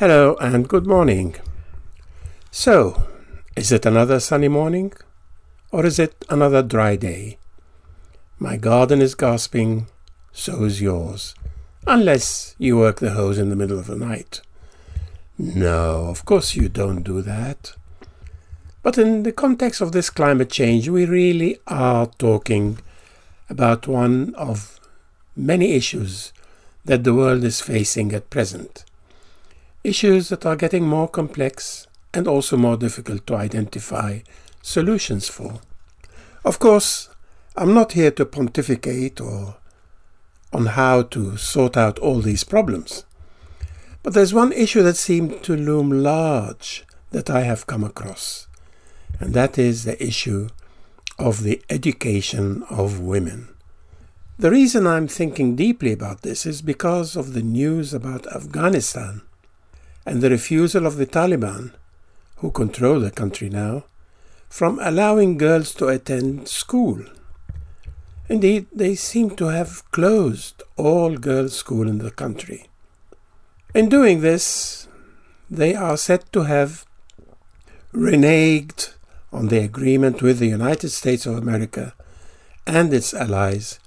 [0.00, 1.36] Hello and good morning.
[2.50, 3.06] So,
[3.54, 4.94] is it another sunny morning?
[5.72, 7.36] Or is it another dry day?
[8.38, 9.88] My garden is gasping,
[10.32, 11.34] so is yours.
[11.86, 14.40] Unless you work the hose in the middle of the night.
[15.36, 17.74] No, of course you don't do that.
[18.82, 22.78] But in the context of this climate change, we really are talking
[23.50, 24.80] about one of
[25.36, 26.32] many issues
[26.86, 28.86] that the world is facing at present
[29.82, 34.20] issues that are getting more complex and also more difficult to identify
[34.62, 35.60] solutions for.
[36.44, 37.08] Of course,
[37.56, 39.56] I'm not here to pontificate or
[40.52, 43.04] on how to sort out all these problems.
[44.02, 48.48] But there's one issue that seemed to loom large that I have come across,
[49.18, 50.48] and that is the issue
[51.18, 53.54] of the education of women.
[54.38, 59.20] The reason I'm thinking deeply about this is because of the news about Afghanistan
[60.10, 61.70] and the refusal of the Taliban,
[62.38, 63.84] who control the country now,
[64.48, 67.04] from allowing girls to attend school.
[68.28, 72.66] Indeed, they seem to have closed all girls' school in the country.
[73.72, 74.88] In doing this,
[75.48, 76.84] they are said to have
[77.94, 78.94] reneged
[79.32, 81.94] on the agreement with the United States of America
[82.66, 83.78] and its allies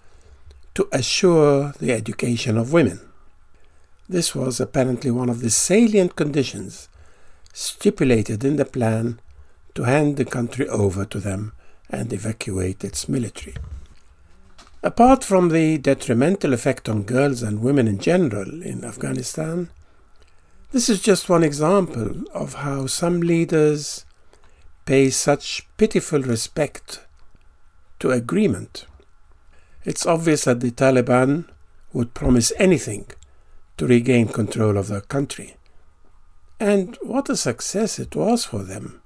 [0.76, 3.02] to assure the education of women.
[4.14, 6.88] This was apparently one of the salient conditions
[7.52, 9.20] stipulated in the plan
[9.74, 11.54] to hand the country over to them
[11.90, 13.56] and evacuate its military.
[14.84, 19.72] Apart from the detrimental effect on girls and women in general in Afghanistan,
[20.72, 24.06] this is just one example of how some leaders
[24.86, 27.04] pay such pitiful respect
[28.00, 28.86] to agreement.
[29.84, 31.50] It's obvious that the Taliban
[31.94, 33.08] would promise anything
[33.78, 35.56] to regain control of their country.
[36.60, 39.02] And what a success it was for them!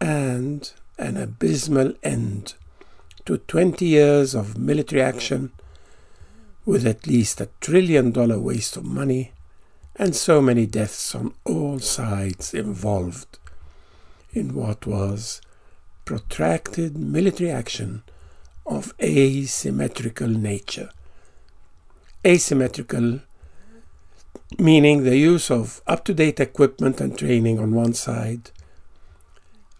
[0.00, 2.54] And an abysmal end
[3.24, 5.52] to 20 years of military action
[6.64, 9.32] with at least a trillion dollar waste of money
[9.96, 13.38] and so many deaths on all sides involved
[14.32, 15.40] in what was
[16.04, 18.02] protracted military action
[18.66, 20.90] of asymmetrical nature.
[22.26, 23.20] Asymmetrical
[24.62, 28.52] meaning the use of up to date equipment and training on one side,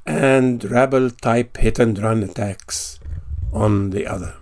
[0.04, 2.98] and rebel type hit and run attacks
[3.52, 4.34] on the other.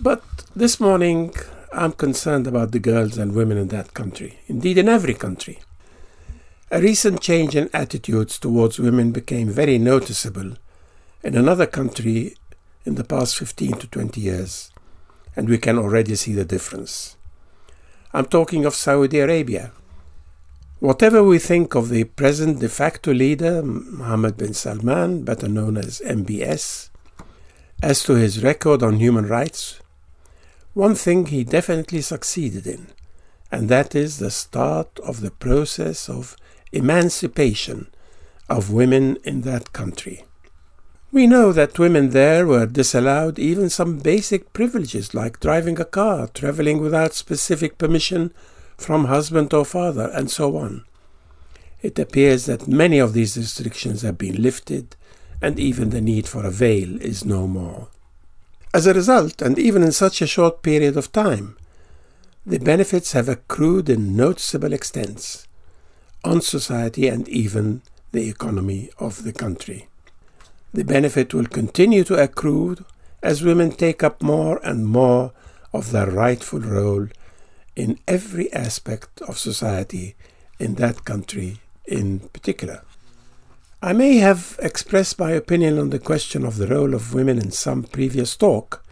[0.00, 0.24] But
[0.56, 1.32] this morning,
[1.72, 5.60] I'm concerned about the girls and women in that country, indeed, in every country.
[6.72, 10.54] A recent change in attitudes towards women became very noticeable
[11.22, 12.34] in another country
[12.84, 14.72] in the past 15 to 20 years,
[15.36, 17.15] and we can already see the difference.
[18.16, 19.72] I'm talking of Saudi Arabia.
[20.80, 26.00] Whatever we think of the present de facto leader, Mohammed bin Salman, better known as
[26.00, 26.88] MBS,
[27.82, 29.80] as to his record on human rights,
[30.72, 32.86] one thing he definitely succeeded in,
[33.52, 36.38] and that is the start of the process of
[36.72, 37.90] emancipation
[38.48, 40.24] of women in that country.
[41.12, 46.28] We know that women there were disallowed even some basic privileges like driving a car,
[46.34, 48.34] traveling without specific permission
[48.76, 50.84] from husband or father, and so on.
[51.80, 54.96] It appears that many of these restrictions have been lifted,
[55.40, 57.88] and even the need for a veil is no more.
[58.74, 61.56] As a result, and even in such a short period of time,
[62.44, 65.46] the benefits have accrued in noticeable extents
[66.24, 69.88] on society and even the economy of the country.
[70.72, 72.76] The benefit will continue to accrue
[73.22, 75.32] as women take up more and more
[75.72, 77.08] of their rightful role
[77.74, 80.14] in every aspect of society
[80.58, 82.82] in that country in particular.
[83.82, 87.50] I may have expressed my opinion on the question of the role of women in
[87.50, 88.82] some previous talk,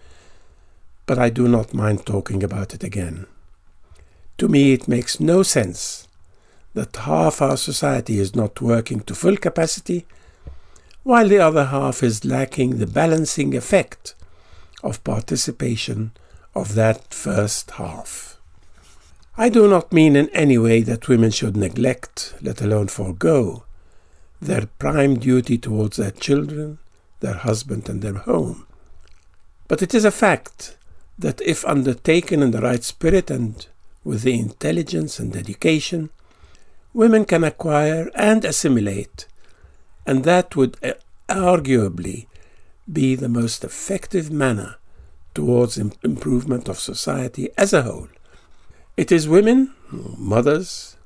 [1.06, 3.26] but I do not mind talking about it again.
[4.38, 6.06] To me, it makes no sense
[6.74, 10.06] that half our society is not working to full capacity
[11.04, 14.14] while the other half is lacking the balancing effect
[14.82, 16.10] of participation
[16.54, 18.38] of that first half.
[19.36, 23.64] I do not mean in any way that women should neglect, let alone forego,
[24.40, 26.78] their prime duty towards their children,
[27.20, 28.66] their husband, and their home.
[29.68, 30.76] But it is a fact
[31.18, 33.66] that if undertaken in the right spirit and
[34.04, 36.10] with the intelligence and dedication,
[36.92, 39.26] women can acquire and assimilate
[40.06, 40.92] and that would uh,
[41.28, 42.26] arguably
[42.90, 44.76] be the most effective manner
[45.34, 48.08] towards improvement of society as a whole.
[48.96, 50.96] It is women, mothers,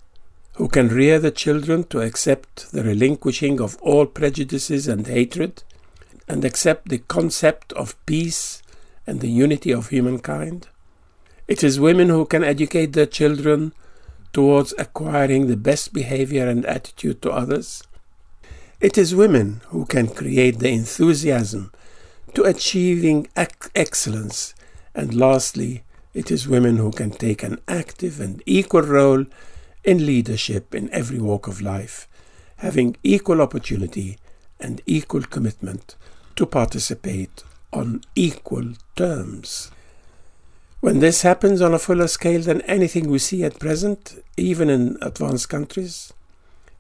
[0.55, 5.63] who can rear the children to accept the relinquishing of all prejudices and hatred,
[6.27, 8.63] and accept the concept of peace
[9.07, 10.69] and the unity of humankind.
[11.47, 13.73] It is women who can educate their children
[14.35, 17.83] towards acquiring the best behavior and attitude to others.
[18.81, 21.73] It is women who can create the enthusiasm
[22.35, 24.55] to achieving ac- excellence.
[24.95, 25.83] And lastly,
[26.15, 29.25] it is women who can take an active and equal role
[29.83, 32.07] in leadership in every walk of life,
[32.59, 34.17] having equal opportunity
[34.61, 35.97] and equal commitment
[36.37, 37.43] to participate
[37.73, 39.73] on equal terms.
[40.79, 44.97] When this happens on a fuller scale than anything we see at present, even in
[45.03, 46.13] advanced countries,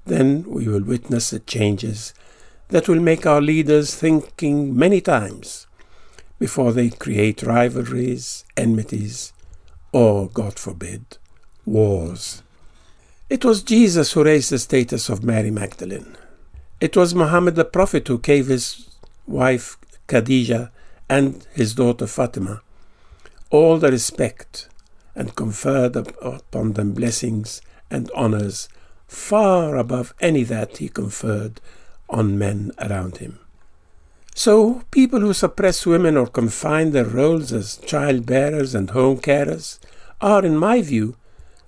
[0.08, 2.14] then we will witness the changes
[2.68, 5.66] that will make our leaders thinking many times
[6.38, 9.32] before they create rivalries, enmities,
[9.92, 11.18] or, God forbid,
[11.64, 12.42] wars.
[13.30, 16.16] It was Jesus who raised the status of Mary Magdalene.
[16.80, 18.88] It was Muhammad the Prophet who gave his
[19.26, 19.76] wife
[20.06, 20.70] Khadija
[21.08, 22.62] and his daughter Fatima
[23.50, 24.68] all the respect
[25.14, 27.60] and conferred upon them blessings
[27.90, 28.68] and honors
[29.08, 31.60] far above any that he conferred
[32.08, 33.40] on men around him.
[34.34, 39.80] So, people who suppress women or confine their roles as child bearers and home carers
[40.20, 41.16] are, in my view,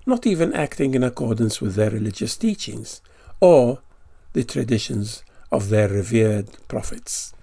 [0.06, 3.00] not even acting in accordance with their religious teachings
[3.40, 3.80] or
[4.34, 7.34] the traditions of their revered prophets.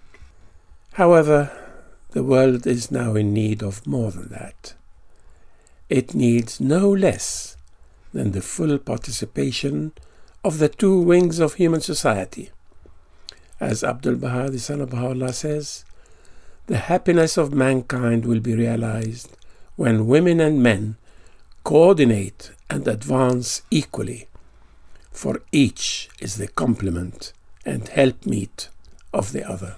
[0.94, 1.51] However,
[2.11, 4.75] the world is now in need of more than that.
[5.89, 7.56] It needs no less
[8.18, 9.92] than the full participation
[10.44, 12.50] of the two wings of human society.
[13.60, 15.86] As Abdul Baha, the son of Baha'u'llah, says,
[16.66, 19.38] the happiness of mankind will be realized
[19.75, 20.98] when women and men
[21.64, 24.28] coordinate and advance equally,
[25.12, 27.34] for each is the complement
[27.68, 28.69] and helpmeet
[29.14, 29.75] of the other.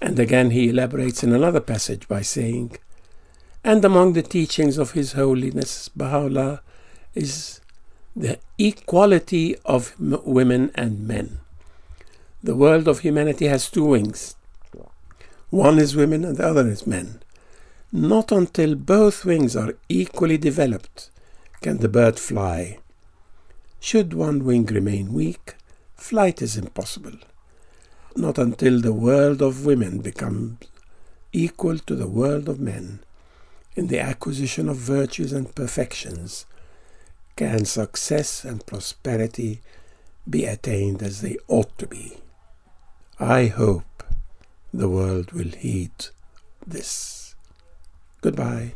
[0.00, 2.76] And again he elaborates in another passage by saying,
[3.62, 6.60] And among the teachings of His Holiness Baha'u'llah
[7.14, 7.60] is
[8.14, 11.38] the equality of m- women and men.
[12.42, 14.36] The world of humanity has two wings.
[15.50, 17.22] One is women and the other is men.
[17.92, 21.10] Not until both wings are equally developed
[21.60, 22.78] can the bird fly.
[23.80, 25.54] Should one wing remain weak,
[25.94, 27.18] flight is impossible.
[28.16, 30.58] Not until the world of women becomes
[31.32, 33.00] equal to the world of men
[33.74, 36.46] in the acquisition of virtues and perfections
[37.36, 39.60] can success and prosperity
[40.28, 42.18] be attained as they ought to be.
[43.18, 44.04] I hope
[44.72, 46.06] the world will heed
[46.66, 47.34] this.
[48.20, 48.74] Goodbye.